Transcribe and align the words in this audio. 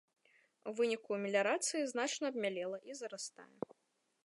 У 0.71 0.71
выніку 0.79 1.19
меліярацыі 1.25 1.89
значна 1.93 2.25
абмялела 2.35 2.77
і 2.91 3.01
зарастае. 3.01 3.53